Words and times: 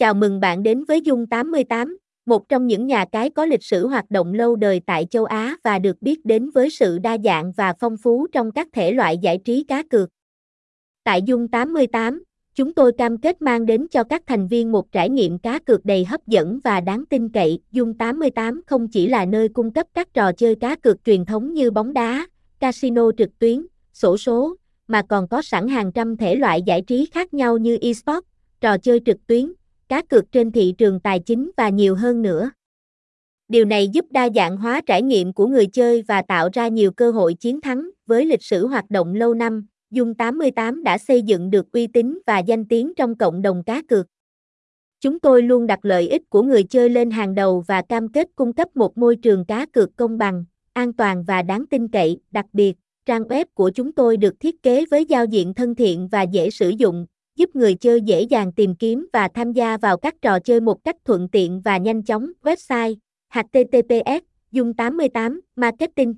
Chào 0.00 0.14
mừng 0.14 0.40
bạn 0.40 0.62
đến 0.62 0.84
với 0.84 1.00
Dung 1.00 1.26
88, 1.26 1.98
một 2.26 2.48
trong 2.48 2.66
những 2.66 2.86
nhà 2.86 3.04
cái 3.12 3.30
có 3.30 3.44
lịch 3.44 3.64
sử 3.64 3.86
hoạt 3.86 4.10
động 4.10 4.34
lâu 4.34 4.56
đời 4.56 4.80
tại 4.86 5.06
châu 5.10 5.24
Á 5.24 5.56
và 5.64 5.78
được 5.78 6.02
biết 6.02 6.24
đến 6.24 6.50
với 6.50 6.70
sự 6.70 6.98
đa 6.98 7.16
dạng 7.24 7.52
và 7.52 7.74
phong 7.80 7.96
phú 7.96 8.26
trong 8.32 8.52
các 8.52 8.68
thể 8.72 8.92
loại 8.92 9.18
giải 9.18 9.38
trí 9.44 9.64
cá 9.68 9.82
cược. 9.82 10.08
Tại 11.04 11.22
Dung 11.22 11.48
88, 11.48 12.24
chúng 12.54 12.74
tôi 12.74 12.92
cam 12.92 13.18
kết 13.18 13.42
mang 13.42 13.66
đến 13.66 13.86
cho 13.90 14.04
các 14.04 14.22
thành 14.26 14.48
viên 14.48 14.72
một 14.72 14.92
trải 14.92 15.10
nghiệm 15.10 15.38
cá 15.38 15.58
cược 15.58 15.84
đầy 15.84 16.04
hấp 16.04 16.26
dẫn 16.26 16.60
và 16.64 16.80
đáng 16.80 17.04
tin 17.06 17.28
cậy. 17.28 17.60
Dung 17.72 17.94
88 17.94 18.62
không 18.66 18.88
chỉ 18.88 19.08
là 19.08 19.24
nơi 19.24 19.48
cung 19.48 19.72
cấp 19.72 19.86
các 19.94 20.14
trò 20.14 20.32
chơi 20.32 20.54
cá 20.54 20.76
cược 20.76 21.04
truyền 21.04 21.24
thống 21.24 21.54
như 21.54 21.70
bóng 21.70 21.92
đá, 21.92 22.26
casino 22.60 23.10
trực 23.18 23.38
tuyến, 23.38 23.66
sổ 23.92 24.16
số, 24.16 24.56
mà 24.86 25.02
còn 25.08 25.28
có 25.28 25.42
sẵn 25.42 25.68
hàng 25.68 25.92
trăm 25.92 26.16
thể 26.16 26.34
loại 26.34 26.62
giải 26.62 26.82
trí 26.82 27.06
khác 27.06 27.34
nhau 27.34 27.58
như 27.58 27.78
eSports, 27.80 28.26
trò 28.60 28.78
chơi 28.78 29.00
trực 29.06 29.26
tuyến, 29.26 29.52
cá 29.90 30.02
cược 30.02 30.32
trên 30.32 30.52
thị 30.52 30.74
trường 30.78 31.00
tài 31.00 31.20
chính 31.20 31.50
và 31.56 31.68
nhiều 31.68 31.94
hơn 31.94 32.22
nữa. 32.22 32.50
Điều 33.48 33.64
này 33.64 33.88
giúp 33.88 34.04
đa 34.10 34.28
dạng 34.34 34.56
hóa 34.56 34.80
trải 34.86 35.02
nghiệm 35.02 35.32
của 35.32 35.46
người 35.46 35.66
chơi 35.66 36.02
và 36.08 36.22
tạo 36.22 36.48
ra 36.52 36.68
nhiều 36.68 36.92
cơ 36.92 37.10
hội 37.10 37.34
chiến 37.34 37.60
thắng. 37.60 37.90
Với 38.06 38.26
lịch 38.26 38.42
sử 38.42 38.66
hoạt 38.66 38.90
động 38.90 39.14
lâu 39.14 39.34
năm, 39.34 39.66
Dung 39.90 40.14
88 40.14 40.82
đã 40.82 40.98
xây 40.98 41.22
dựng 41.22 41.50
được 41.50 41.72
uy 41.72 41.86
tín 41.86 42.18
và 42.26 42.38
danh 42.38 42.64
tiếng 42.64 42.92
trong 42.96 43.14
cộng 43.14 43.42
đồng 43.42 43.62
cá 43.64 43.82
cược. 43.88 44.06
Chúng 45.00 45.20
tôi 45.20 45.42
luôn 45.42 45.66
đặt 45.66 45.78
lợi 45.82 46.08
ích 46.08 46.22
của 46.30 46.42
người 46.42 46.62
chơi 46.62 46.88
lên 46.88 47.10
hàng 47.10 47.34
đầu 47.34 47.64
và 47.66 47.82
cam 47.82 48.08
kết 48.08 48.28
cung 48.36 48.52
cấp 48.52 48.76
một 48.76 48.98
môi 48.98 49.16
trường 49.16 49.44
cá 49.44 49.66
cược 49.66 49.96
công 49.96 50.18
bằng, 50.18 50.44
an 50.72 50.92
toàn 50.92 51.24
và 51.24 51.42
đáng 51.42 51.64
tin 51.70 51.88
cậy. 51.88 52.18
Đặc 52.30 52.46
biệt, 52.52 52.76
trang 53.06 53.22
web 53.22 53.44
của 53.54 53.70
chúng 53.70 53.92
tôi 53.92 54.16
được 54.16 54.34
thiết 54.40 54.62
kế 54.62 54.84
với 54.90 55.04
giao 55.04 55.24
diện 55.24 55.54
thân 55.54 55.74
thiện 55.74 56.08
và 56.08 56.22
dễ 56.22 56.50
sử 56.50 56.68
dụng, 56.68 57.06
giúp 57.40 57.56
người 57.56 57.74
chơi 57.74 58.00
dễ 58.00 58.22
dàng 58.22 58.52
tìm 58.52 58.74
kiếm 58.74 59.06
và 59.12 59.28
tham 59.34 59.52
gia 59.52 59.76
vào 59.76 59.96
các 59.96 60.14
trò 60.22 60.38
chơi 60.38 60.60
một 60.60 60.84
cách 60.84 60.96
thuận 61.04 61.28
tiện 61.28 61.60
và 61.60 61.76
nhanh 61.76 62.02
chóng. 62.02 62.30
Website 62.42 62.94
https 63.28 64.24
dung 64.52 64.74
88 64.74 65.40
marketing 65.56 66.14